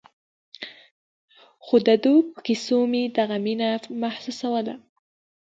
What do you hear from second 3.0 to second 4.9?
دغه مينه محسوسوله.